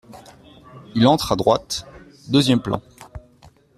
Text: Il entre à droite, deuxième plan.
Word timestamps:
Il 0.95 1.05
entre 1.05 1.31
à 1.31 1.35
droite, 1.35 1.85
deuxième 2.29 2.59
plan. 2.59 2.81